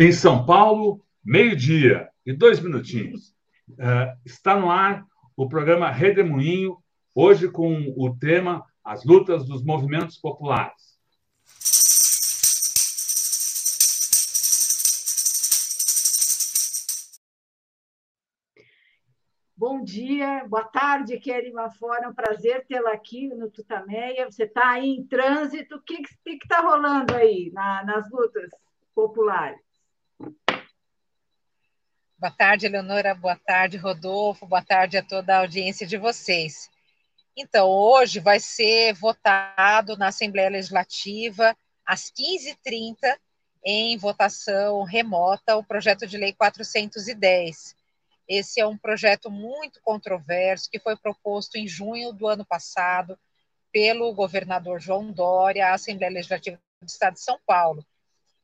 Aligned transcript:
Em 0.00 0.12
São 0.12 0.46
Paulo, 0.46 1.04
meio-dia 1.24 2.08
e 2.24 2.32
dois 2.32 2.60
minutinhos. 2.60 3.34
Uh, 3.70 4.16
está 4.24 4.56
no 4.56 4.70
ar 4.70 5.04
o 5.36 5.48
programa 5.48 5.90
Redemoinho, 5.90 6.78
hoje 7.12 7.50
com 7.50 7.92
o 7.96 8.16
tema 8.16 8.64
As 8.84 9.04
Lutas 9.04 9.44
dos 9.44 9.64
Movimentos 9.64 10.16
Populares. 10.16 10.96
Bom 19.56 19.82
dia, 19.82 20.46
boa 20.48 20.62
tarde, 20.62 21.18
Kerima 21.18 21.70
Fora. 21.72 22.04
É 22.04 22.08
um 22.08 22.14
prazer 22.14 22.64
tê-la 22.68 22.92
aqui 22.92 23.26
no 23.26 23.50
Tutameia. 23.50 24.30
Você 24.30 24.44
está 24.44 24.74
aí 24.74 24.90
em 24.90 25.04
trânsito. 25.04 25.74
O 25.74 25.82
que 25.82 26.04
está 26.24 26.60
rolando 26.60 27.16
aí 27.16 27.50
na, 27.52 27.82
nas 27.84 28.08
lutas 28.12 28.48
populares? 28.94 29.67
Boa 32.20 32.32
tarde, 32.32 32.66
Eleonora. 32.66 33.14
Boa 33.14 33.36
tarde, 33.36 33.76
Rodolfo. 33.76 34.44
Boa 34.44 34.60
tarde 34.60 34.98
a 34.98 35.02
toda 35.04 35.36
a 35.36 35.38
audiência 35.38 35.86
de 35.86 35.96
vocês. 35.96 36.68
Então, 37.36 37.68
hoje 37.68 38.18
vai 38.18 38.40
ser 38.40 38.92
votado 38.94 39.96
na 39.96 40.08
Assembleia 40.08 40.50
Legislativa, 40.50 41.56
às 41.86 42.10
15h30, 42.10 43.16
em 43.64 43.96
votação 43.96 44.82
remota, 44.82 45.56
o 45.56 45.62
projeto 45.62 46.08
de 46.08 46.16
lei 46.16 46.32
410. 46.32 47.76
Esse 48.26 48.60
é 48.60 48.66
um 48.66 48.76
projeto 48.76 49.30
muito 49.30 49.80
controverso 49.80 50.68
que 50.68 50.80
foi 50.80 50.96
proposto 50.96 51.54
em 51.54 51.68
junho 51.68 52.12
do 52.12 52.26
ano 52.26 52.44
passado 52.44 53.16
pelo 53.72 54.12
governador 54.12 54.80
João 54.80 55.12
Dória 55.12 55.68
à 55.68 55.74
Assembleia 55.74 56.14
Legislativa 56.14 56.60
do 56.82 56.88
Estado 56.88 57.14
de 57.14 57.20
São 57.20 57.38
Paulo. 57.46 57.86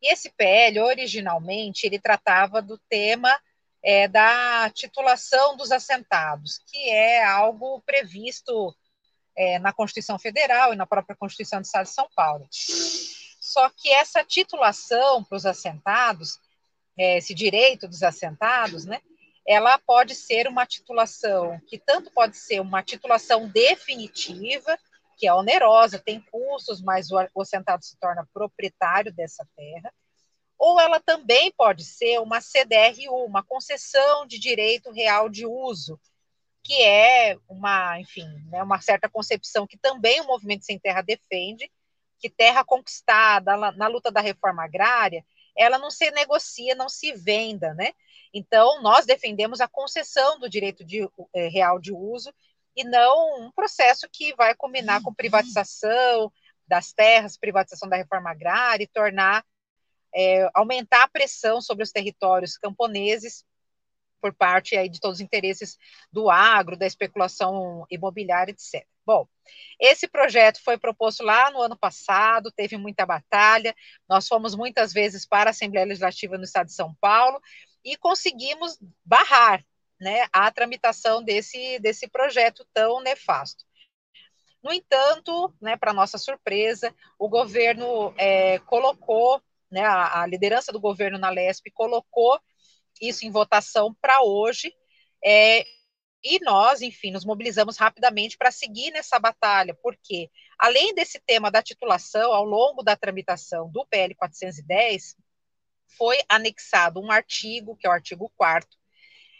E 0.00 0.12
esse 0.12 0.30
PL, 0.30 0.78
originalmente, 0.78 1.88
ele 1.88 1.98
tratava 1.98 2.62
do 2.62 2.78
tema 2.88 3.36
é, 3.84 4.08
da 4.08 4.70
titulação 4.70 5.56
dos 5.56 5.70
assentados, 5.70 6.58
que 6.66 6.88
é 6.88 7.22
algo 7.22 7.82
previsto 7.84 8.74
é, 9.36 9.58
na 9.58 9.74
Constituição 9.74 10.18
Federal 10.18 10.72
e 10.72 10.76
na 10.76 10.86
própria 10.86 11.14
Constituição 11.14 11.60
do 11.60 11.66
Estado 11.66 11.84
de 11.84 11.92
São 11.92 12.08
Paulo. 12.16 12.48
Só 12.50 13.68
que 13.68 13.90
essa 13.90 14.24
titulação 14.24 15.22
para 15.22 15.36
os 15.36 15.44
assentados, 15.44 16.38
é, 16.98 17.18
esse 17.18 17.34
direito 17.34 17.86
dos 17.86 18.02
assentados, 18.02 18.86
né, 18.86 19.02
ela 19.46 19.78
pode 19.78 20.14
ser 20.14 20.48
uma 20.48 20.64
titulação 20.64 21.60
que 21.68 21.78
tanto 21.78 22.10
pode 22.10 22.38
ser 22.38 22.60
uma 22.60 22.82
titulação 22.82 23.46
definitiva, 23.50 24.78
que 25.18 25.26
é 25.26 25.34
onerosa, 25.34 25.98
tem 25.98 26.24
custos, 26.32 26.80
mas 26.80 27.10
o 27.10 27.40
assentado 27.42 27.84
se 27.84 27.98
torna 27.98 28.26
proprietário 28.32 29.12
dessa 29.12 29.46
terra, 29.54 29.92
ou 30.58 30.80
ela 30.80 31.00
também 31.00 31.52
pode 31.52 31.84
ser 31.84 32.20
uma 32.20 32.40
CDRU, 32.40 33.24
uma 33.24 33.42
concessão 33.42 34.26
de 34.26 34.38
direito 34.38 34.90
real 34.90 35.28
de 35.28 35.46
uso, 35.46 36.00
que 36.62 36.82
é 36.82 37.36
uma, 37.48 38.00
enfim, 38.00 38.26
né, 38.50 38.62
uma 38.62 38.80
certa 38.80 39.08
concepção 39.08 39.66
que 39.66 39.76
também 39.76 40.20
o 40.20 40.26
Movimento 40.26 40.64
Sem 40.64 40.78
Terra 40.78 41.02
defende, 41.02 41.70
que 42.18 42.30
terra 42.30 42.64
conquistada 42.64 43.56
na 43.72 43.86
luta 43.86 44.10
da 44.10 44.20
reforma 44.20 44.64
agrária, 44.64 45.24
ela 45.54 45.78
não 45.78 45.90
se 45.90 46.10
negocia, 46.10 46.74
não 46.74 46.88
se 46.88 47.12
venda, 47.12 47.74
né? 47.74 47.92
Então, 48.32 48.82
nós 48.82 49.06
defendemos 49.06 49.60
a 49.60 49.68
concessão 49.68 50.38
do 50.38 50.48
direito 50.48 50.84
de, 50.84 51.08
é, 51.34 51.48
real 51.48 51.78
de 51.78 51.92
uso 51.92 52.34
e 52.74 52.82
não 52.82 53.44
um 53.44 53.52
processo 53.52 54.08
que 54.10 54.34
vai 54.34 54.54
combinar 54.54 55.02
com 55.02 55.14
privatização 55.14 56.32
das 56.66 56.92
terras, 56.92 57.36
privatização 57.36 57.88
da 57.88 57.96
reforma 57.96 58.30
agrária 58.30 58.84
e 58.84 58.88
tornar 58.88 59.44
é, 60.14 60.48
aumentar 60.54 61.02
a 61.04 61.08
pressão 61.08 61.60
sobre 61.60 61.82
os 61.82 61.90
territórios 61.90 62.56
camponeses 62.56 63.44
por 64.20 64.32
parte 64.32 64.76
aí 64.76 64.88
de 64.88 65.00
todos 65.00 65.18
os 65.18 65.20
interesses 65.20 65.76
do 66.10 66.30
agro, 66.30 66.78
da 66.78 66.86
especulação 66.86 67.86
imobiliária, 67.90 68.52
etc. 68.52 68.86
Bom, 69.04 69.28
esse 69.78 70.08
projeto 70.08 70.62
foi 70.64 70.78
proposto 70.78 71.22
lá 71.22 71.50
no 71.50 71.60
ano 71.60 71.76
passado, 71.76 72.50
teve 72.50 72.78
muita 72.78 73.04
batalha, 73.04 73.74
nós 74.08 74.26
fomos 74.26 74.54
muitas 74.54 74.94
vezes 74.94 75.26
para 75.26 75.50
a 75.50 75.52
Assembleia 75.52 75.86
Legislativa 75.86 76.38
no 76.38 76.44
estado 76.44 76.68
de 76.68 76.72
São 76.72 76.94
Paulo 77.00 77.38
e 77.84 77.98
conseguimos 77.98 78.78
barrar 79.04 79.62
né, 80.00 80.26
a 80.32 80.50
tramitação 80.50 81.22
desse, 81.22 81.78
desse 81.80 82.08
projeto 82.08 82.66
tão 82.72 83.02
nefasto. 83.02 83.62
No 84.62 84.72
entanto, 84.72 85.54
né, 85.60 85.76
para 85.76 85.92
nossa 85.92 86.16
surpresa, 86.16 86.94
o 87.18 87.28
governo 87.28 88.14
é, 88.16 88.58
colocou 88.60 89.42
né, 89.74 89.82
a, 89.84 90.22
a, 90.22 90.26
liderança 90.26 90.72
do 90.72 90.80
governo 90.80 91.18
na 91.18 91.28
LESP 91.28 91.70
colocou 91.70 92.40
isso 93.00 93.26
em 93.26 93.30
votação 93.30 93.94
para 94.00 94.22
hoje, 94.22 94.72
é, 95.22 95.64
e 96.22 96.42
nós, 96.42 96.80
enfim, 96.80 97.10
nos 97.10 97.24
mobilizamos 97.24 97.76
rapidamente 97.76 98.38
para 98.38 98.50
seguir 98.50 98.90
nessa 98.92 99.18
batalha, 99.18 99.76
porque, 99.82 100.30
além 100.58 100.94
desse 100.94 101.20
tema 101.20 101.50
da 101.50 101.62
titulação, 101.62 102.32
ao 102.32 102.44
longo 102.44 102.82
da 102.82 102.96
tramitação 102.96 103.70
do 103.70 103.84
PL 103.86 104.14
410, 104.14 105.16
foi 105.98 106.18
anexado 106.28 107.00
um 107.00 107.10
artigo, 107.10 107.76
que 107.76 107.86
é 107.86 107.90
o 107.90 107.92
artigo 107.92 108.32
4 108.36 108.68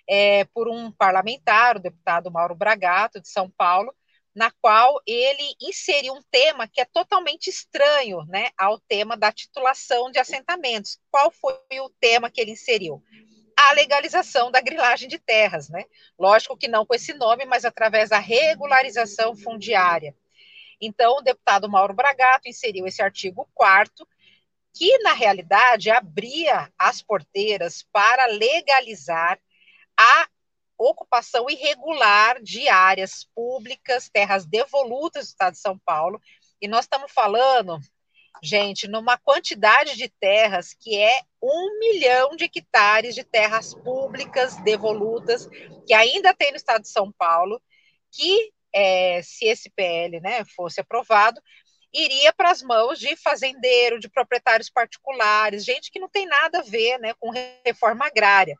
é, 0.08 0.44
por 0.46 0.68
um 0.68 0.90
parlamentar, 0.92 1.76
o 1.76 1.80
deputado 1.80 2.30
Mauro 2.30 2.54
Bragato, 2.54 3.20
de 3.20 3.28
São 3.28 3.50
Paulo, 3.50 3.94
na 4.34 4.50
qual 4.50 5.00
ele 5.06 5.54
inseriu 5.60 6.14
um 6.14 6.22
tema 6.30 6.66
que 6.66 6.80
é 6.80 6.84
totalmente 6.84 7.48
estranho 7.48 8.24
né, 8.26 8.50
ao 8.58 8.80
tema 8.80 9.16
da 9.16 9.30
titulação 9.30 10.10
de 10.10 10.18
assentamentos. 10.18 10.98
Qual 11.10 11.30
foi 11.30 11.54
o 11.80 11.90
tema 12.00 12.30
que 12.30 12.40
ele 12.40 12.50
inseriu? 12.50 13.02
A 13.56 13.72
legalização 13.72 14.50
da 14.50 14.60
grilagem 14.60 15.08
de 15.08 15.18
terras, 15.18 15.68
né? 15.68 15.84
Lógico 16.18 16.56
que 16.56 16.66
não 16.66 16.84
com 16.84 16.94
esse 16.94 17.14
nome, 17.14 17.44
mas 17.44 17.64
através 17.64 18.10
da 18.10 18.18
regularização 18.18 19.36
fundiária. 19.36 20.14
Então, 20.80 21.18
o 21.18 21.22
deputado 21.22 21.70
Mauro 21.70 21.94
Bragato 21.94 22.48
inseriu 22.48 22.84
esse 22.86 23.00
artigo 23.00 23.48
4 23.54 24.06
que, 24.76 24.98
na 24.98 25.12
realidade, 25.12 25.88
abria 25.88 26.68
as 26.76 27.00
porteiras 27.00 27.86
para 27.92 28.26
legalizar 28.26 29.38
a 29.96 30.28
ocupação 30.78 31.48
irregular 31.48 32.42
de 32.42 32.68
áreas 32.68 33.26
públicas, 33.34 34.08
terras 34.08 34.44
devolutas 34.44 35.26
do 35.26 35.30
Estado 35.30 35.52
de 35.54 35.60
São 35.60 35.78
Paulo, 35.78 36.20
e 36.60 36.68
nós 36.68 36.84
estamos 36.84 37.12
falando, 37.12 37.78
gente, 38.42 38.88
numa 38.88 39.18
quantidade 39.18 39.96
de 39.96 40.08
terras 40.08 40.74
que 40.74 40.96
é 40.98 41.20
um 41.42 41.78
milhão 41.78 42.36
de 42.36 42.44
hectares 42.44 43.14
de 43.14 43.24
terras 43.24 43.74
públicas 43.74 44.56
devolutas, 44.62 45.48
que 45.86 45.94
ainda 45.94 46.34
tem 46.34 46.50
no 46.50 46.56
Estado 46.56 46.82
de 46.82 46.88
São 46.88 47.12
Paulo, 47.12 47.60
que, 48.10 48.52
é, 48.74 49.20
se 49.22 49.44
esse 49.44 49.70
PL 49.70 50.20
né, 50.20 50.44
fosse 50.56 50.80
aprovado, 50.80 51.40
iria 51.92 52.32
para 52.32 52.50
as 52.50 52.60
mãos 52.60 52.98
de 52.98 53.14
fazendeiro, 53.16 54.00
de 54.00 54.08
proprietários 54.08 54.68
particulares, 54.68 55.64
gente 55.64 55.90
que 55.90 56.00
não 56.00 56.08
tem 56.08 56.26
nada 56.26 56.58
a 56.58 56.62
ver 56.62 56.98
né, 56.98 57.14
com 57.20 57.30
reforma 57.64 58.06
agrária. 58.06 58.56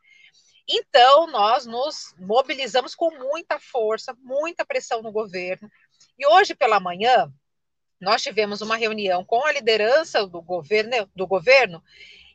Então, 0.67 1.27
nós 1.27 1.65
nos 1.65 2.13
mobilizamos 2.17 2.95
com 2.95 3.11
muita 3.11 3.59
força, 3.59 4.15
muita 4.21 4.65
pressão 4.65 5.01
no 5.01 5.11
governo. 5.11 5.69
E 6.17 6.25
hoje 6.25 6.55
pela 6.55 6.79
manhã, 6.79 7.31
nós 7.99 8.21
tivemos 8.21 8.61
uma 8.61 8.75
reunião 8.75 9.23
com 9.23 9.45
a 9.45 9.51
liderança 9.51 10.25
do 10.25 10.41
governo, 10.41 11.09
do 11.15 11.27
governo 11.27 11.83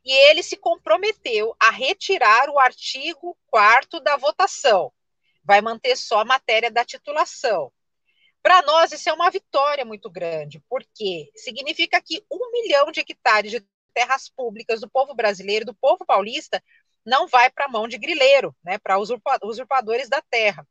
e 0.05 0.13
ele 0.31 0.43
se 0.43 0.57
comprometeu 0.57 1.55
a 1.61 1.71
retirar 1.71 2.49
o 2.49 2.59
artigo 2.59 3.37
4 3.49 4.01
da 4.01 4.17
votação. 4.17 4.93
Vai 5.45 5.61
manter 5.61 5.97
só 5.97 6.21
a 6.21 6.25
matéria 6.25 6.71
da 6.71 6.85
titulação. 6.85 7.73
Para 8.43 8.63
nós, 8.63 8.93
isso 8.93 9.09
é 9.09 9.13
uma 9.13 9.31
vitória 9.31 9.85
muito 9.85 10.09
grande, 10.09 10.63
porque 10.69 11.31
significa 11.37 12.01
que 12.01 12.25
um 12.31 12.51
milhão 12.51 12.91
de 12.91 13.01
hectares 13.01 13.51
de 13.51 13.63
terras 13.93 14.31
públicas 14.31 14.81
do 14.81 14.89
povo 14.89 15.15
brasileiro, 15.15 15.67
do 15.67 15.75
povo 15.75 16.07
paulista, 16.07 16.63
não 17.05 17.27
vai 17.27 17.51
para 17.51 17.67
a 17.67 17.69
mão 17.69 17.89
de 17.89 17.99
grileiro, 17.99 18.55
né, 18.65 18.79
para 18.79 18.99
usurpadores 18.99 20.09
da 20.09 20.23
terra. 20.23 20.67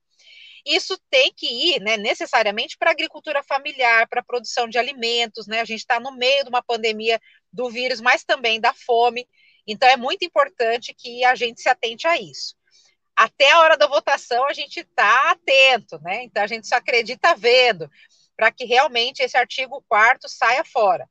Isso 0.66 1.00
tem 1.10 1.34
que 1.36 1.48
ir 1.48 1.82
né, 1.82 1.98
necessariamente 1.98 2.78
para 2.78 2.92
a 2.92 2.94
agricultura 2.94 3.42
familiar, 3.44 4.08
para 4.08 4.22
a 4.22 4.24
produção 4.24 4.68
de 4.68 4.78
alimentos. 4.78 5.48
Né? 5.48 5.62
A 5.62 5.66
gente 5.66 5.80
está 5.80 6.00
no 6.00 6.12
meio 6.12 6.44
de 6.44 6.50
uma 6.50 6.62
pandemia 6.62 7.20
do 7.52 7.70
vírus, 7.70 8.02
mas 8.02 8.24
também 8.24 8.60
da 8.60 8.74
fome. 8.74 9.28
Então, 9.66 9.88
é 9.88 9.98
muito 9.98 10.24
importante 10.26 10.94
que 10.94 11.24
a 11.24 11.36
gente 11.36 11.62
se 11.62 11.70
atente 11.70 12.08
a 12.08 12.20
isso. 12.20 12.56
Até 13.16 13.52
a 13.52 13.60
hora 13.60 13.78
da 13.78 13.88
votação, 13.88 14.48
a 14.48 14.54
gente 14.54 14.80
está 14.80 15.32
atento, 15.32 16.00
né? 16.02 16.24
Então, 16.24 16.42
a 16.42 16.48
gente 16.48 16.68
só 16.68 16.76
acredita 16.76 17.36
vendo, 17.36 17.90
para 18.36 18.52
que 18.52 18.66
realmente 18.66 19.22
esse 19.22 19.38
artigo 19.38 19.84
4 19.88 20.30
saia 20.30 20.64
fora. 20.64 21.08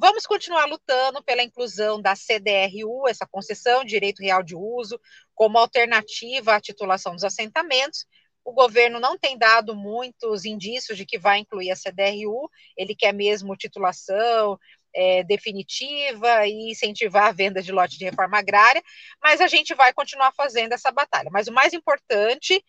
Vamos 0.00 0.26
continuar 0.26 0.66
lutando 0.66 1.20
pela 1.24 1.42
inclusão 1.42 2.00
da 2.00 2.14
CDRU, 2.14 3.08
essa 3.08 3.26
concessão 3.26 3.82
de 3.82 3.90
direito 3.90 4.22
real 4.22 4.44
de 4.44 4.54
uso, 4.54 5.00
como 5.34 5.58
alternativa 5.58 6.54
à 6.54 6.60
titulação 6.60 7.14
dos 7.14 7.24
assentamentos. 7.24 8.06
O 8.44 8.52
governo 8.52 9.00
não 9.00 9.18
tem 9.18 9.36
dado 9.36 9.74
muitos 9.74 10.44
indícios 10.44 10.96
de 10.96 11.04
que 11.04 11.18
vai 11.18 11.40
incluir 11.40 11.72
a 11.72 11.76
CDRU, 11.76 12.48
ele 12.76 12.94
quer 12.94 13.12
mesmo 13.12 13.56
titulação, 13.56 14.56
é, 14.94 15.24
definitiva 15.24 16.46
e 16.46 16.70
incentivar 16.70 17.24
a 17.24 17.32
venda 17.32 17.60
de 17.60 17.72
lote 17.72 17.98
de 17.98 18.04
reforma 18.04 18.38
agrária, 18.38 18.82
mas 19.20 19.40
a 19.40 19.48
gente 19.48 19.74
vai 19.74 19.92
continuar 19.92 20.32
fazendo 20.32 20.74
essa 20.74 20.92
batalha. 20.92 21.28
Mas 21.32 21.48
o 21.48 21.52
mais 21.52 21.72
importante, 21.74 22.64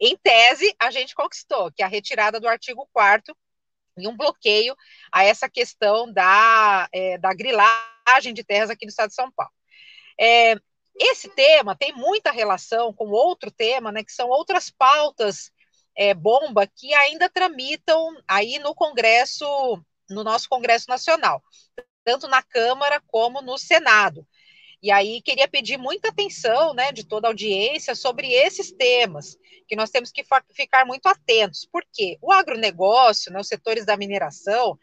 em 0.00 0.16
tese, 0.16 0.72
a 0.78 0.92
gente 0.92 1.12
conquistou, 1.12 1.72
que 1.72 1.82
é 1.82 1.86
a 1.86 1.88
retirada 1.88 2.38
do 2.38 2.46
artigo 2.46 2.88
4 2.92 3.36
e 4.00 4.08
um 4.08 4.16
bloqueio 4.16 4.74
a 5.12 5.24
essa 5.24 5.48
questão 5.48 6.12
da, 6.12 6.88
é, 6.92 7.18
da 7.18 7.32
grilagem 7.34 8.32
de 8.32 8.44
terras 8.44 8.70
aqui 8.70 8.84
no 8.84 8.90
estado 8.90 9.08
de 9.08 9.14
São 9.14 9.30
Paulo. 9.30 9.52
É, 10.20 10.56
esse 10.98 11.28
tema 11.28 11.76
tem 11.76 11.92
muita 11.92 12.30
relação 12.30 12.92
com 12.92 13.08
outro 13.08 13.50
tema, 13.50 13.92
né, 13.92 14.02
que 14.02 14.12
são 14.12 14.28
outras 14.28 14.70
pautas 14.70 15.50
é, 15.96 16.14
bomba 16.14 16.66
que 16.66 16.92
ainda 16.94 17.28
tramitam 17.28 18.16
aí 18.26 18.58
no 18.58 18.74
Congresso, 18.74 19.46
no 20.08 20.22
nosso 20.22 20.48
Congresso 20.48 20.86
Nacional, 20.88 21.42
tanto 22.04 22.28
na 22.28 22.42
Câmara 22.42 23.02
como 23.06 23.40
no 23.42 23.58
Senado. 23.58 24.26
E 24.82 24.90
aí 24.92 25.20
queria 25.22 25.48
pedir 25.48 25.76
muita 25.76 26.08
atenção, 26.08 26.72
né, 26.72 26.92
de 26.92 27.04
toda 27.04 27.26
a 27.26 27.30
audiência 27.30 27.94
sobre 27.94 28.32
esses 28.32 28.70
temas, 28.70 29.36
que 29.66 29.74
nós 29.74 29.90
temos 29.90 30.12
que 30.12 30.24
ficar 30.52 30.84
muito 30.86 31.06
atentos, 31.06 31.68
porque 31.70 32.16
o 32.22 32.32
agronegócio, 32.32 33.32
né, 33.32 33.40
os 33.40 33.48
setores 33.48 33.84
da 33.84 33.96
mineração, 33.96 34.78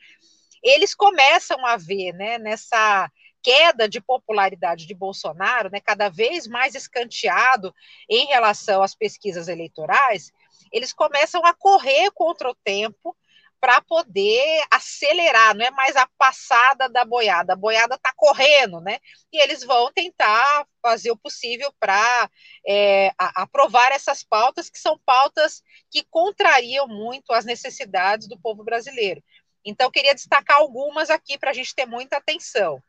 eles 0.61 0.93
começam 0.93 1.65
a 1.65 1.77
ver, 1.77 2.11
né, 2.13 2.37
nessa 2.37 3.09
queda 3.41 3.87
de 3.87 4.01
popularidade 4.01 4.87
de 4.87 4.93
Bolsonaro, 4.95 5.69
né, 5.71 5.79
cada 5.79 6.09
vez 6.09 6.47
mais 6.47 6.75
escanteado 6.75 7.73
em 8.09 8.25
relação 8.25 8.81
às 8.81 8.95
pesquisas 8.95 9.47
eleitorais, 9.47 10.31
eles 10.71 10.91
começam 10.91 11.45
a 11.45 11.53
correr 11.53 12.11
contra 12.11 12.49
o 12.49 12.55
tempo 12.55 13.15
para 13.59 13.81
poder 13.81 14.63
acelerar, 14.71 15.55
não 15.55 15.65
é 15.65 15.71
mais 15.71 15.95
a 15.95 16.07
passada 16.17 16.87
da 16.87 17.03
boiada, 17.03 17.53
a 17.53 17.55
boiada 17.55 17.95
está 17.95 18.13
correndo, 18.15 18.79
né? 18.81 18.99
E 19.31 19.41
eles 19.41 19.63
vão 19.63 19.91
tentar 19.91 20.67
fazer 20.81 21.11
o 21.11 21.17
possível 21.17 21.73
para 21.79 22.29
é, 22.67 23.11
aprovar 23.17 23.91
essas 23.91 24.23
pautas, 24.23 24.69
que 24.69 24.79
são 24.79 24.99
pautas 25.05 25.63
que 25.89 26.03
contrariam 26.09 26.87
muito 26.87 27.33
as 27.33 27.45
necessidades 27.45 28.27
do 28.27 28.39
povo 28.39 28.63
brasileiro. 28.63 29.23
Então, 29.65 29.89
queria 29.89 30.13
destacar 30.13 30.57
algumas 30.57 31.09
aqui 31.09 31.37
para 31.37 31.49
a 31.49 31.53
gente 31.53 31.73
ter 31.73 31.87
muita 31.87 32.17
atenção. 32.17 32.81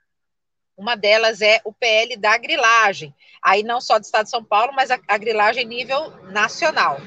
Uma 0.77 0.95
delas 0.95 1.41
é 1.41 1.59
o 1.65 1.73
PL 1.73 2.17
da 2.19 2.37
grilagem, 2.37 3.15
aí 3.43 3.63
não 3.63 3.81
só 3.81 3.99
do 3.99 4.05
Estado 4.05 4.25
de 4.25 4.31
São 4.31 4.45
Paulo, 4.45 4.75
mas 4.75 4.91
a, 4.91 5.01
a 5.09 5.17
grilagem 5.17 5.65
nível 5.65 6.11
nacional. 6.31 6.99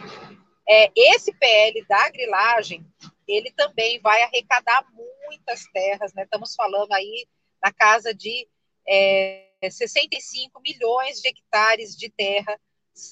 É, 0.67 0.91
esse 0.95 1.31
PL 1.33 1.85
da 1.87 2.09
grilagem, 2.09 2.83
ele 3.29 3.51
também 3.51 3.99
vai 4.01 4.23
arrecadar 4.23 4.83
muitas 5.25 5.63
terras, 5.71 6.13
né? 6.13 6.23
Estamos 6.23 6.55
falando 6.55 6.91
aí 6.93 7.27
na 7.61 7.71
casa 7.71 8.13
de 8.13 8.47
é, 8.87 9.49
65 9.69 10.59
milhões 10.61 11.21
de 11.21 11.29
hectares 11.29 11.95
de 11.95 12.09
terra 12.09 12.59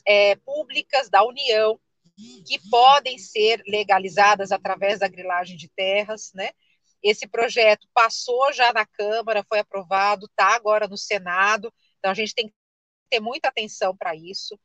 é, 0.06 0.36
públicas 0.38 1.10
da 1.10 1.24
União 1.24 1.80
que 2.48 2.60
podem 2.70 3.20
ser 3.20 3.62
legalizadas 3.68 4.52
através 4.52 5.00
da 5.00 5.08
grilagem 5.08 5.56
de 5.56 5.70
terras, 5.70 6.32
né? 6.34 6.50
Esse 7.04 7.28
projeto 7.28 7.88
passou 7.94 8.52
já 8.52 8.74
na 8.74 8.88
Câmara, 8.88 9.46
foi 9.48 9.60
aprovado, 9.60 10.26
está 10.26 10.56
agora 10.56 10.88
no 10.88 10.98
Senado, 10.98 11.72
então 12.00 12.10
a 12.10 12.16
gente 12.16 12.34
tem 12.34 12.48
que 12.48 12.56
ter 13.08 13.20
muita 13.20 13.50
atenção 13.50 13.96
para 13.96 14.16
isso. 14.16 14.60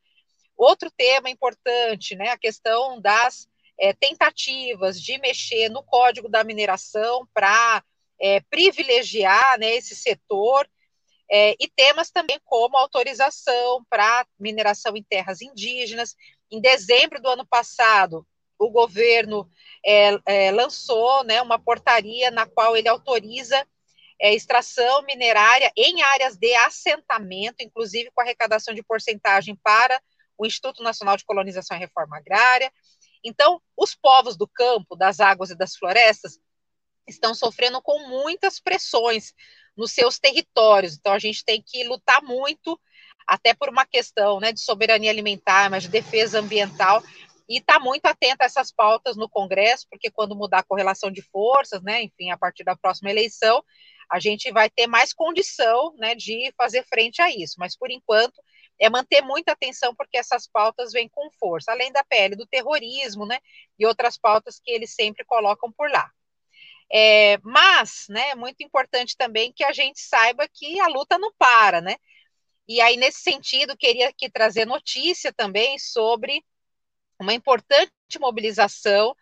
Outro 0.56 0.90
tema 0.90 1.28
importante, 1.28 2.16
né, 2.16 2.30
a 2.30 2.38
questão 2.38 2.98
das 3.00 3.46
é, 3.82 3.92
tentativas 3.92 5.02
de 5.02 5.18
mexer 5.18 5.68
no 5.68 5.82
Código 5.82 6.28
da 6.28 6.44
Mineração 6.44 7.26
para 7.34 7.82
é, 8.20 8.40
privilegiar 8.42 9.58
né, 9.58 9.74
esse 9.74 9.96
setor, 9.96 10.68
é, 11.28 11.56
e 11.58 11.68
temas 11.68 12.08
também 12.08 12.38
como 12.44 12.76
autorização 12.76 13.84
para 13.90 14.24
mineração 14.38 14.96
em 14.96 15.02
terras 15.02 15.42
indígenas. 15.42 16.14
Em 16.48 16.60
dezembro 16.60 17.20
do 17.20 17.28
ano 17.28 17.44
passado, 17.44 18.24
o 18.56 18.70
governo 18.70 19.50
é, 19.84 20.16
é, 20.26 20.50
lançou 20.52 21.24
né, 21.24 21.42
uma 21.42 21.58
portaria 21.58 22.30
na 22.30 22.46
qual 22.46 22.76
ele 22.76 22.86
autoriza 22.86 23.66
é, 24.20 24.32
extração 24.32 25.02
minerária 25.02 25.72
em 25.76 26.00
áreas 26.02 26.36
de 26.36 26.54
assentamento, 26.54 27.64
inclusive 27.64 28.12
com 28.14 28.20
arrecadação 28.20 28.72
de 28.72 28.82
porcentagem 28.84 29.56
para 29.56 30.00
o 30.38 30.46
Instituto 30.46 30.84
Nacional 30.84 31.16
de 31.16 31.24
Colonização 31.24 31.76
e 31.76 31.80
Reforma 31.80 32.18
Agrária. 32.18 32.70
Então, 33.24 33.60
os 33.76 33.94
povos 33.94 34.36
do 34.36 34.48
campo, 34.48 34.96
das 34.96 35.20
águas 35.20 35.50
e 35.50 35.56
das 35.56 35.76
florestas 35.76 36.38
estão 37.06 37.34
sofrendo 37.34 37.80
com 37.82 38.08
muitas 38.08 38.60
pressões 38.60 39.32
nos 39.76 39.92
seus 39.92 40.18
territórios. 40.18 40.96
Então, 40.96 41.12
a 41.12 41.18
gente 41.18 41.44
tem 41.44 41.62
que 41.64 41.84
lutar 41.84 42.22
muito, 42.22 42.78
até 43.26 43.54
por 43.54 43.68
uma 43.68 43.86
questão 43.86 44.40
né, 44.40 44.52
de 44.52 44.60
soberania 44.60 45.10
alimentar, 45.10 45.70
mas 45.70 45.84
de 45.84 45.88
defesa 45.88 46.40
ambiental, 46.40 47.02
e 47.48 47.58
está 47.58 47.78
muito 47.78 48.06
atenta 48.06 48.44
a 48.44 48.46
essas 48.46 48.72
pautas 48.72 49.16
no 49.16 49.28
Congresso, 49.28 49.86
porque 49.90 50.10
quando 50.10 50.36
mudar 50.36 50.58
a 50.60 50.64
correlação 50.64 51.10
de 51.10 51.22
forças, 51.22 51.82
né, 51.82 52.02
enfim, 52.02 52.30
a 52.30 52.38
partir 52.38 52.64
da 52.64 52.76
próxima 52.76 53.10
eleição, 53.10 53.62
a 54.10 54.18
gente 54.18 54.50
vai 54.52 54.68
ter 54.68 54.86
mais 54.86 55.12
condição 55.12 55.94
né, 55.96 56.14
de 56.14 56.52
fazer 56.56 56.84
frente 56.84 57.20
a 57.22 57.30
isso. 57.30 57.54
Mas, 57.58 57.76
por 57.76 57.90
enquanto, 57.90 58.34
é 58.82 58.90
manter 58.90 59.22
muita 59.22 59.52
atenção, 59.52 59.94
porque 59.94 60.18
essas 60.18 60.46
pautas 60.46 60.92
vêm 60.92 61.08
com 61.08 61.30
força, 61.38 61.70
além 61.70 61.92
da 61.92 62.02
pele 62.02 62.34
do 62.34 62.46
terrorismo, 62.46 63.24
né, 63.24 63.38
e 63.78 63.86
outras 63.86 64.18
pautas 64.18 64.58
que 64.58 64.72
eles 64.72 64.92
sempre 64.92 65.24
colocam 65.24 65.70
por 65.70 65.88
lá. 65.88 66.10
É, 66.92 67.38
mas, 67.42 68.06
né, 68.08 68.30
é 68.30 68.34
muito 68.34 68.62
importante 68.62 69.16
também 69.16 69.52
que 69.52 69.64
a 69.64 69.72
gente 69.72 70.00
saiba 70.00 70.48
que 70.52 70.80
a 70.80 70.88
luta 70.88 71.16
não 71.16 71.32
para, 71.38 71.80
né, 71.80 71.96
e 72.68 72.80
aí, 72.80 72.96
nesse 72.96 73.20
sentido, 73.20 73.76
queria 73.76 74.08
aqui 74.08 74.30
trazer 74.30 74.66
notícia 74.66 75.32
também 75.32 75.78
sobre 75.78 76.44
uma 77.20 77.34
importante 77.34 77.90
mobilização 78.20 79.14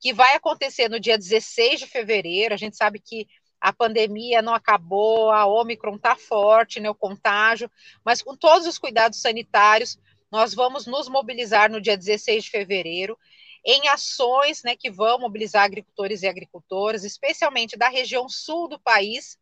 que 0.00 0.12
vai 0.12 0.34
acontecer 0.34 0.88
no 0.88 1.00
dia 1.00 1.18
16 1.18 1.80
de 1.80 1.86
fevereiro. 1.86 2.54
A 2.54 2.56
gente 2.56 2.76
sabe 2.76 3.00
que 3.00 3.26
a 3.64 3.72
pandemia 3.72 4.42
não 4.42 4.52
acabou, 4.52 5.30
a 5.30 5.46
Omicron 5.46 5.96
está 5.96 6.14
forte, 6.14 6.80
né, 6.80 6.90
o 6.90 6.94
contágio, 6.94 7.70
mas 8.04 8.20
com 8.20 8.36
todos 8.36 8.66
os 8.66 8.76
cuidados 8.76 9.22
sanitários, 9.22 9.98
nós 10.30 10.52
vamos 10.52 10.84
nos 10.84 11.08
mobilizar 11.08 11.70
no 11.70 11.80
dia 11.80 11.96
16 11.96 12.44
de 12.44 12.50
fevereiro 12.50 13.18
em 13.64 13.88
ações 13.88 14.62
né, 14.62 14.76
que 14.76 14.90
vão 14.90 15.18
mobilizar 15.18 15.64
agricultores 15.64 16.20
e 16.22 16.28
agricultoras, 16.28 17.04
especialmente 17.04 17.74
da 17.74 17.88
região 17.88 18.28
sul 18.28 18.68
do 18.68 18.78
país 18.78 19.38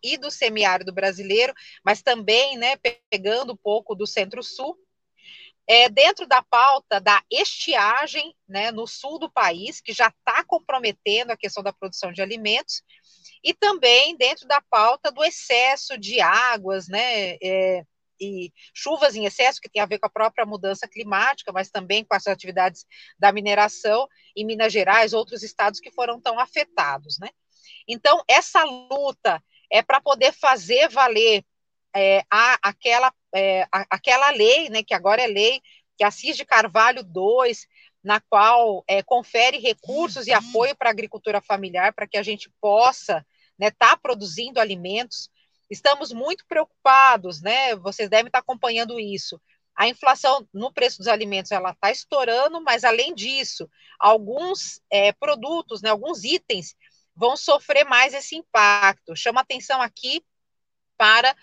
e 0.00 0.16
do 0.16 0.30
semiárido 0.30 0.92
brasileiro, 0.92 1.52
mas 1.84 2.00
também 2.00 2.56
né, 2.56 2.76
pegando 3.10 3.54
um 3.54 3.56
pouco 3.56 3.96
do 3.96 4.06
centro-sul, 4.06 4.78
é, 5.66 5.88
dentro 5.88 6.28
da 6.28 6.42
pauta 6.42 7.00
da 7.00 7.24
estiagem 7.28 8.36
né, 8.46 8.70
no 8.70 8.86
sul 8.86 9.18
do 9.18 9.28
país, 9.28 9.80
que 9.80 9.92
já 9.92 10.06
está 10.06 10.44
comprometendo 10.44 11.32
a 11.32 11.36
questão 11.36 11.60
da 11.60 11.72
produção 11.72 12.12
de 12.12 12.22
alimentos, 12.22 12.84
e 13.44 13.52
também 13.52 14.16
dentro 14.16 14.48
da 14.48 14.60
pauta 14.62 15.12
do 15.12 15.22
excesso 15.22 15.98
de 15.98 16.20
águas, 16.20 16.88
né, 16.88 17.36
é, 17.42 17.84
e 18.18 18.50
chuvas 18.72 19.14
em 19.14 19.26
excesso, 19.26 19.60
que 19.60 19.68
tem 19.68 19.82
a 19.82 19.86
ver 19.86 19.98
com 19.98 20.06
a 20.06 20.10
própria 20.10 20.46
mudança 20.46 20.88
climática, 20.88 21.52
mas 21.52 21.70
também 21.70 22.04
com 22.04 22.14
as 22.14 22.26
atividades 22.26 22.86
da 23.18 23.30
mineração 23.32 24.08
em 24.34 24.46
Minas 24.46 24.72
Gerais, 24.72 25.12
outros 25.12 25.42
estados 25.42 25.78
que 25.78 25.90
foram 25.90 26.20
tão 26.20 26.38
afetados, 26.38 27.18
né? 27.18 27.28
Então, 27.86 28.22
essa 28.26 28.64
luta 28.64 29.42
é 29.70 29.82
para 29.82 30.00
poder 30.00 30.32
fazer 30.32 30.88
valer 30.88 31.44
é, 31.94 32.24
a, 32.30 32.58
aquela, 32.62 33.12
é, 33.34 33.62
a, 33.70 33.84
aquela 33.90 34.30
lei, 34.30 34.70
né, 34.70 34.82
que 34.82 34.94
agora 34.94 35.22
é 35.22 35.26
lei, 35.26 35.60
que 35.96 36.02
é 36.02 36.06
a 36.06 36.10
CIS 36.10 36.36
de 36.36 36.44
Carvalho 36.46 37.04
2, 37.04 37.66
na 38.02 38.20
qual 38.20 38.84
é, 38.88 39.02
confere 39.02 39.58
recursos 39.58 40.26
e 40.26 40.32
apoio 40.32 40.76
para 40.76 40.88
a 40.88 40.92
agricultura 40.92 41.40
familiar, 41.40 41.92
para 41.92 42.06
que 42.06 42.16
a 42.16 42.22
gente 42.22 42.50
possa 42.60 43.24
né, 43.58 43.70
tá 43.70 43.96
produzindo 43.96 44.60
alimentos. 44.60 45.30
Estamos 45.70 46.12
muito 46.12 46.44
preocupados, 46.46 47.40
né? 47.40 47.74
Vocês 47.76 48.08
devem 48.08 48.26
estar 48.26 48.40
acompanhando 48.40 49.00
isso. 49.00 49.40
A 49.74 49.88
inflação 49.88 50.46
no 50.52 50.72
preço 50.72 50.98
dos 50.98 51.08
alimentos 51.08 51.50
ela 51.50 51.70
está 51.70 51.90
estourando, 51.90 52.62
mas 52.62 52.84
além 52.84 53.14
disso, 53.14 53.68
alguns 53.98 54.80
é, 54.90 55.12
produtos, 55.12 55.82
né, 55.82 55.90
alguns 55.90 56.22
itens 56.22 56.76
vão 57.14 57.36
sofrer 57.36 57.84
mais 57.84 58.14
esse 58.14 58.36
impacto. 58.36 59.16
Chama 59.16 59.40
atenção 59.40 59.82
aqui 59.82 60.24
para 60.96 61.34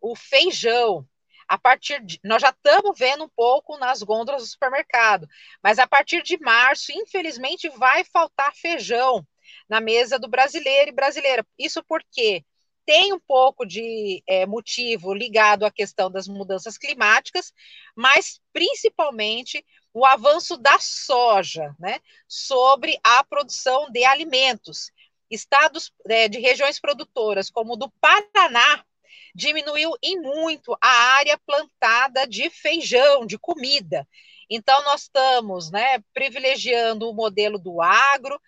o 0.00 0.14
feijão. 0.14 1.06
A 1.48 1.58
partir 1.58 2.00
de, 2.04 2.20
nós 2.22 2.40
já 2.40 2.50
estamos 2.50 2.96
vendo 2.96 3.24
um 3.24 3.28
pouco 3.28 3.76
nas 3.76 4.04
gôndolas 4.04 4.42
do 4.42 4.48
supermercado, 4.48 5.26
mas 5.60 5.80
a 5.80 5.86
partir 5.86 6.22
de 6.22 6.38
março, 6.38 6.92
infelizmente, 6.92 7.68
vai 7.70 8.04
faltar 8.04 8.54
feijão 8.54 9.26
na 9.68 9.80
mesa 9.80 10.18
do 10.18 10.28
brasileiro 10.28 10.90
e 10.90 10.94
brasileira. 10.94 11.46
Isso 11.58 11.82
porque 11.86 12.44
tem 12.86 13.12
um 13.12 13.20
pouco 13.20 13.64
de 13.64 14.22
é, 14.26 14.46
motivo 14.46 15.14
ligado 15.14 15.64
à 15.64 15.70
questão 15.70 16.10
das 16.10 16.26
mudanças 16.26 16.76
climáticas, 16.76 17.52
mas 17.94 18.40
principalmente 18.52 19.64
o 19.92 20.04
avanço 20.04 20.56
da 20.56 20.78
soja, 20.78 21.74
né, 21.78 22.00
sobre 22.28 22.98
a 23.04 23.22
produção 23.24 23.90
de 23.90 24.04
alimentos. 24.04 24.90
estados 25.30 25.92
é, 26.08 26.26
de 26.28 26.40
regiões 26.40 26.80
produtoras, 26.80 27.48
como 27.50 27.74
o 27.74 27.76
do 27.76 27.88
Paraná, 28.00 28.84
diminuiu 29.32 29.92
em 30.02 30.20
muito 30.20 30.76
a 30.80 30.88
área 30.88 31.38
plantada 31.46 32.26
de 32.26 32.50
feijão, 32.50 33.24
de 33.24 33.38
comida. 33.38 34.06
Então, 34.50 34.82
nós 34.82 35.02
estamos 35.02 35.70
né, 35.70 36.02
privilegiando 36.12 37.08
o 37.08 37.14
modelo 37.14 37.58
do 37.58 37.80
agro, 37.80 38.40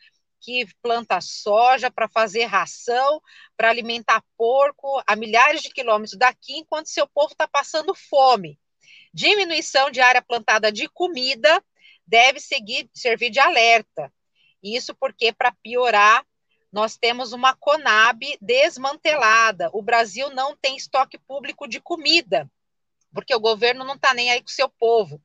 que 0.42 0.66
planta 0.82 1.20
soja 1.20 1.90
para 1.90 2.08
fazer 2.08 2.44
ração, 2.46 3.22
para 3.56 3.70
alimentar 3.70 4.22
porco 4.36 5.00
a 5.06 5.14
milhares 5.14 5.62
de 5.62 5.70
quilômetros 5.70 6.18
daqui, 6.18 6.58
enquanto 6.58 6.90
seu 6.90 7.06
povo 7.06 7.32
está 7.32 7.46
passando 7.46 7.94
fome. 7.94 8.58
Diminuição 9.14 9.90
de 9.90 10.00
área 10.00 10.20
plantada 10.20 10.72
de 10.72 10.88
comida 10.88 11.62
deve 12.04 12.40
seguir, 12.40 12.90
servir 12.92 13.30
de 13.30 13.38
alerta. 13.38 14.12
Isso 14.62 14.94
porque, 14.94 15.32
para 15.32 15.52
piorar, 15.62 16.26
nós 16.72 16.96
temos 16.96 17.32
uma 17.32 17.54
Conab 17.54 18.20
desmantelada. 18.40 19.70
O 19.72 19.82
Brasil 19.82 20.30
não 20.30 20.56
tem 20.56 20.76
estoque 20.76 21.18
público 21.18 21.68
de 21.68 21.80
comida, 21.80 22.50
porque 23.14 23.34
o 23.34 23.40
governo 23.40 23.84
não 23.84 23.94
está 23.94 24.12
nem 24.12 24.30
aí 24.30 24.40
com 24.40 24.48
o 24.48 24.52
seu 24.52 24.68
povo. 24.68 25.22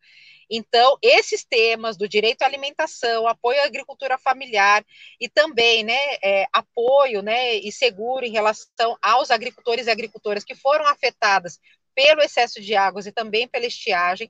Então, 0.49 0.97
esses 1.01 1.43
temas 1.43 1.97
do 1.97 2.07
direito 2.07 2.41
à 2.41 2.45
alimentação, 2.45 3.27
apoio 3.27 3.61
à 3.61 3.65
agricultura 3.65 4.17
familiar 4.17 4.85
e 5.19 5.27
também 5.27 5.83
né, 5.83 5.99
é, 6.23 6.45
apoio 6.53 7.21
né, 7.21 7.55
e 7.55 7.71
seguro 7.71 8.25
em 8.25 8.31
relação 8.31 8.97
aos 9.01 9.29
agricultores 9.29 9.87
e 9.87 9.91
agricultoras 9.91 10.45
que 10.45 10.55
foram 10.55 10.87
afetadas 10.87 11.59
pelo 11.93 12.21
excesso 12.21 12.61
de 12.61 12.75
águas 12.75 13.07
e 13.07 13.11
também 13.11 13.47
pela 13.47 13.65
estiagem, 13.65 14.29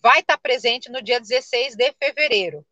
vai 0.00 0.20
estar 0.20 0.38
presente 0.38 0.90
no 0.90 1.02
dia 1.02 1.18
16 1.18 1.74
de 1.74 1.92
fevereiro. 1.92 2.64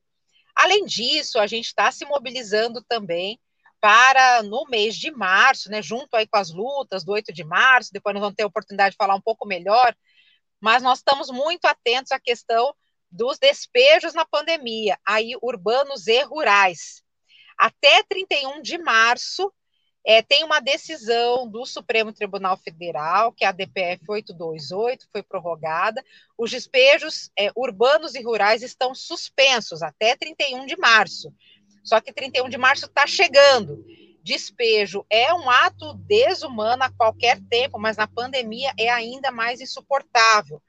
Além 0.55 0.85
disso, 0.85 1.39
a 1.41 1.47
gente 1.47 1.67
está 1.67 1.91
se 1.91 2.05
mobilizando 2.05 2.83
também 2.87 3.41
para 3.81 4.43
no 4.43 4.65
mês 4.67 4.95
de 4.97 5.11
março, 5.11 5.69
né, 5.69 5.83
junto 5.83 6.15
aí 6.15 6.27
com 6.27 6.39
as 6.39 6.51
lutas 6.51 7.05
do 7.05 7.13
8 7.13 7.33
de 7.33 7.43
março, 7.43 7.93
depois 7.93 8.15
nós 8.15 8.21
vamos 8.21 8.37
ter 8.37 8.45
a 8.45 8.47
oportunidade 8.47 8.93
de 8.93 8.97
falar 8.97 9.15
um 9.15 9.21
pouco 9.21 9.47
melhor, 9.47 9.95
mas 10.61 10.83
nós 10.83 10.99
estamos 10.99 11.29
muito 11.31 11.65
atentos 11.67 12.13
à 12.13 12.21
questão 12.21 12.75
dos 13.15 13.39
despejos 13.39 14.13
na 14.13 14.27
pandemia, 14.27 14.99
aí 15.07 15.35
urbanos 15.41 16.09
e 16.09 16.21
rurais. 16.25 17.03
Até 17.57 18.03
31 18.03 18.61
de 18.61 18.77
março, 18.77 19.53
é, 20.05 20.21
tem 20.21 20.43
uma 20.43 20.61
decisão 20.61 21.49
do 21.49 21.65
Supremo 21.65 22.13
Tribunal 22.13 22.57
Federal, 22.57 23.33
que 23.33 23.45
é 23.45 23.49
a 23.49 23.53
DPF 23.53 24.03
828, 24.09 25.09
foi 25.13 25.23
prorrogada. 25.23 26.05
Os 26.37 26.51
despejos 26.51 27.31
é, 27.39 27.51
urbanos 27.55 28.17
e 28.17 28.23
rurais 28.23 28.63
estão 28.63 28.95
suspensos 28.95 29.81
até 29.81 30.17
31 30.17 30.67
de 30.67 30.77
março. 30.77 31.33
Só 31.85 32.01
que 32.01 32.13
31 32.13 32.49
de 32.49 32.59
março 32.59 32.87
está 32.87 33.07
chegando. 33.07 33.85
Despejo 34.25 35.07
é 35.09 35.33
um 35.33 35.49
ato 35.49 35.95
desumano 35.95 36.83
a 36.83 36.91
qualquer 36.91 37.41
tempo, 37.49 37.79
mas 37.79 37.97
na 37.97 38.09
pandemia 38.09 38.73
é 38.77 38.89
ainda 38.89 39.31
mais 39.31 39.61
insuportável. 39.61 40.61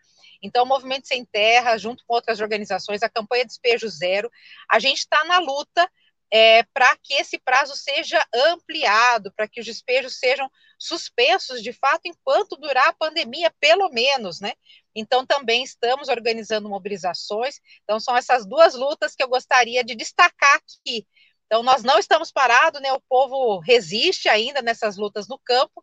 Então, 0.46 0.64
o 0.64 0.68
Movimento 0.68 1.08
Sem 1.08 1.26
Terra, 1.26 1.78
junto 1.78 2.04
com 2.06 2.14
outras 2.14 2.40
organizações, 2.40 3.02
a 3.02 3.10
campanha 3.10 3.46
Despejo 3.46 3.90
Zero, 3.90 4.32
a 4.70 4.78
gente 4.78 5.00
está 5.00 5.24
na 5.26 5.40
luta 5.40 5.90
é, 6.32 6.64
para 6.64 6.96
que 6.98 7.14
esse 7.16 7.40
prazo 7.40 7.76
seja 7.76 8.24
ampliado, 8.34 9.32
para 9.36 9.48
que 9.48 9.60
os 9.60 9.66
despejos 9.66 10.18
sejam 10.18 10.50
suspensos 10.78 11.64
de 11.64 11.74
fato 11.74 12.02
enquanto 12.06 12.58
durar 12.58 12.90
a 12.90 12.94
pandemia, 12.94 13.52
pelo 13.60 13.90
menos, 13.90 14.40
né? 14.40 14.54
Então, 14.94 15.26
também 15.26 15.64
estamos 15.64 16.10
organizando 16.10 16.70
mobilizações. 16.70 17.60
Então, 17.84 18.00
são 18.00 18.16
essas 18.16 18.46
duas 18.46 18.76
lutas 18.76 19.16
que 19.16 19.24
eu 19.24 19.28
gostaria 19.28 19.84
de 19.84 19.96
destacar 19.96 20.56
aqui. 20.56 21.08
Então, 21.48 21.64
nós 21.64 21.84
não 21.84 21.98
estamos 21.98 22.32
parados, 22.32 22.82
né? 22.82 22.94
O 22.94 23.02
povo 23.10 23.60
resiste 23.60 24.30
ainda 24.30 24.62
nessas 24.62 24.98
lutas 24.98 25.28
no 25.28 25.40
campo, 25.40 25.82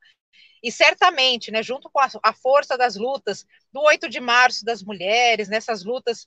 e 0.62 0.70
certamente, 0.70 1.50
né, 1.50 1.62
junto 1.62 1.90
com 1.90 2.00
a, 2.00 2.08
a 2.22 2.32
força 2.32 2.76
das 2.78 2.96
lutas 2.96 3.44
do 3.72 3.80
8 3.80 4.08
de 4.08 4.20
março 4.20 4.64
das 4.64 4.82
mulheres, 4.82 5.48
nessas 5.48 5.84
lutas 5.84 6.26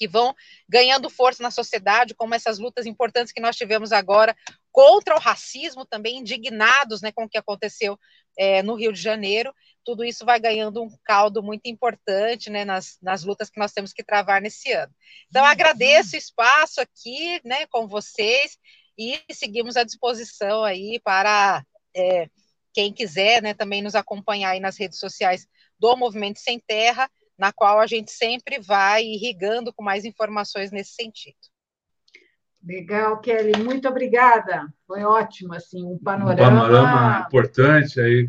que 0.00 0.08
vão 0.08 0.34
ganhando 0.66 1.10
força 1.10 1.42
na 1.42 1.50
sociedade, 1.50 2.14
como 2.14 2.34
essas 2.34 2.58
lutas 2.58 2.86
importantes 2.86 3.34
que 3.34 3.40
nós 3.40 3.54
tivemos 3.54 3.92
agora 3.92 4.34
contra 4.72 5.14
o 5.14 5.18
racismo, 5.18 5.84
também 5.84 6.16
indignados 6.16 7.02
né, 7.02 7.12
com 7.12 7.24
o 7.24 7.28
que 7.28 7.36
aconteceu 7.36 7.98
é, 8.38 8.62
no 8.62 8.76
Rio 8.76 8.94
de 8.94 9.00
Janeiro. 9.00 9.54
Tudo 9.84 10.02
isso 10.02 10.24
vai 10.24 10.40
ganhando 10.40 10.82
um 10.82 10.88
caldo 11.04 11.42
muito 11.42 11.66
importante 11.66 12.48
né, 12.48 12.64
nas, 12.64 12.96
nas 13.02 13.24
lutas 13.24 13.50
que 13.50 13.60
nós 13.60 13.72
temos 13.72 13.92
que 13.92 14.02
travar 14.02 14.40
nesse 14.40 14.72
ano. 14.72 14.92
Então, 15.28 15.44
agradeço 15.44 16.16
o 16.16 16.18
espaço 16.18 16.80
aqui 16.80 17.38
né, 17.44 17.66
com 17.66 17.86
vocês 17.86 18.56
e 18.96 19.20
seguimos 19.30 19.76
à 19.76 19.84
disposição 19.84 20.64
aí 20.64 20.98
para 21.04 21.62
é, 21.94 22.26
quem 22.72 22.92
quiser 22.92 23.42
né, 23.42 23.54
também 23.54 23.82
nos 23.82 23.94
acompanhar 23.94 24.50
aí 24.50 24.60
nas 24.60 24.78
redes 24.78 24.98
sociais 24.98 25.46
do 25.78 25.96
Movimento 25.96 26.38
Sem 26.38 26.60
Terra, 26.60 27.10
na 27.38 27.52
qual 27.52 27.80
a 27.80 27.86
gente 27.86 28.10
sempre 28.10 28.58
vai 28.60 29.02
irrigando 29.02 29.72
com 29.72 29.82
mais 29.82 30.04
informações 30.04 30.70
nesse 30.70 30.92
sentido. 30.92 31.38
Legal, 32.62 33.18
Kelly, 33.20 33.62
muito 33.62 33.88
obrigada. 33.88 34.68
Foi 34.86 35.02
ótimo, 35.02 35.54
assim, 35.54 35.82
um 35.82 35.98
panorama. 35.98 36.58
Um 36.58 36.60
panorama 36.60 37.24
importante 37.26 37.98
aí 37.98 38.28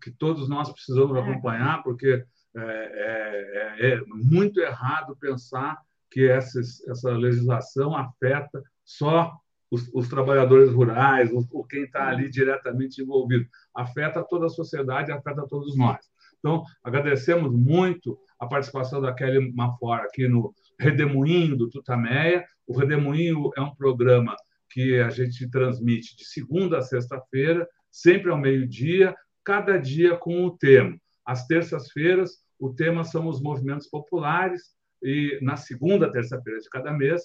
que 0.00 0.10
todos 0.10 0.48
nós 0.48 0.70
precisamos 0.70 1.16
é. 1.16 1.20
acompanhar, 1.20 1.82
porque 1.82 2.24
é, 2.56 2.60
é, 2.60 3.86
é, 3.86 3.94
é 3.94 4.00
muito 4.06 4.60
errado 4.60 5.16
pensar 5.16 5.80
que 6.10 6.28
essa, 6.28 6.60
essa 6.88 7.10
legislação 7.10 7.96
afeta 7.96 8.62
só 8.84 9.32
os, 9.72 9.88
os 9.94 10.06
trabalhadores 10.06 10.70
rurais, 10.70 11.30
o, 11.32 11.64
quem 11.64 11.84
está 11.84 12.08
ali 12.08 12.28
diretamente 12.28 13.00
envolvido. 13.00 13.46
Afeta 13.74 14.22
toda 14.22 14.44
a 14.44 14.50
sociedade, 14.50 15.10
afeta 15.10 15.46
todos 15.48 15.74
nós. 15.74 15.98
Então, 16.38 16.62
agradecemos 16.84 17.50
muito 17.50 18.18
a 18.38 18.46
participação 18.46 19.00
da 19.00 19.14
Kelly 19.14 19.50
Mafora 19.54 20.02
aqui 20.02 20.28
no 20.28 20.52
Redemoinho 20.78 21.56
do 21.56 21.70
Tutameia. 21.70 22.44
O 22.66 22.76
Redemoinho 22.76 23.50
é 23.56 23.62
um 23.62 23.74
programa 23.74 24.36
que 24.68 25.00
a 25.00 25.08
gente 25.08 25.48
transmite 25.48 26.16
de 26.16 26.24
segunda 26.26 26.78
a 26.78 26.82
sexta-feira, 26.82 27.66
sempre 27.90 28.30
ao 28.30 28.38
meio-dia, 28.38 29.14
cada 29.42 29.78
dia 29.78 30.16
com 30.16 30.44
um 30.44 30.54
tema. 30.54 30.98
Às 31.24 31.46
terças-feiras, 31.46 32.42
o 32.58 32.74
tema 32.74 33.04
são 33.04 33.26
os 33.26 33.40
movimentos 33.40 33.88
populares, 33.88 34.62
e 35.02 35.38
na 35.40 35.56
segunda 35.56 36.10
terça-feira 36.10 36.60
de 36.60 36.68
cada 36.68 36.92
mês, 36.92 37.22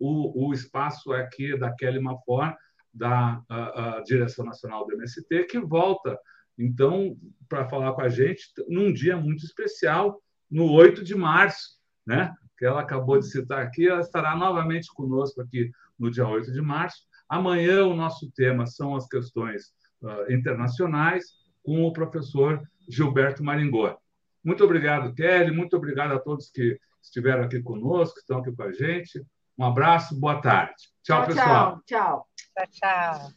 o, 0.00 0.48
o 0.48 0.52
espaço 0.52 1.12
é 1.14 1.20
aqui 1.22 1.56
da 1.56 1.72
Kelly 1.72 2.00
Mafor, 2.00 2.54
da 2.92 3.40
a, 3.48 3.98
a 3.98 4.02
Direção 4.02 4.44
Nacional 4.44 4.86
do 4.86 4.94
MST, 4.94 5.44
que 5.44 5.60
volta, 5.60 6.18
então, 6.58 7.16
para 7.48 7.68
falar 7.68 7.92
com 7.92 8.00
a 8.00 8.08
gente 8.08 8.42
num 8.68 8.92
dia 8.92 9.16
muito 9.16 9.44
especial, 9.44 10.20
no 10.50 10.70
8 10.72 11.04
de 11.04 11.14
março, 11.14 11.78
né? 12.06 12.34
que 12.58 12.66
ela 12.66 12.82
acabou 12.82 13.18
de 13.18 13.30
citar 13.30 13.64
aqui, 13.64 13.88
ela 13.88 14.00
estará 14.00 14.36
novamente 14.36 14.92
conosco 14.92 15.40
aqui 15.40 15.70
no 15.98 16.10
dia 16.10 16.28
8 16.28 16.52
de 16.52 16.60
março. 16.60 16.98
Amanhã 17.26 17.86
o 17.86 17.96
nosso 17.96 18.30
tema 18.32 18.66
são 18.66 18.94
as 18.94 19.08
questões 19.08 19.72
uh, 20.02 20.30
internacionais 20.30 21.24
com 21.62 21.84
o 21.84 21.92
professor 21.92 22.62
Gilberto 22.86 23.42
Maringó. 23.42 23.96
Muito 24.44 24.62
obrigado, 24.62 25.14
Kelly, 25.14 25.50
muito 25.50 25.74
obrigado 25.74 26.12
a 26.12 26.18
todos 26.18 26.50
que 26.50 26.78
estiveram 27.02 27.44
aqui 27.44 27.62
conosco, 27.62 28.16
que 28.16 28.20
estão 28.20 28.40
aqui 28.40 28.52
com 28.52 28.62
a 28.62 28.72
gente. 28.72 29.24
Um 29.60 29.64
abraço, 29.66 30.18
boa 30.18 30.40
tarde. 30.40 30.72
Tchau, 31.02 31.18
tchau 31.18 31.26
pessoal. 31.26 31.82
Tchau, 31.86 32.26
tchau. 32.56 32.66
Tchau, 32.80 33.30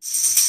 tchau. 0.00 0.39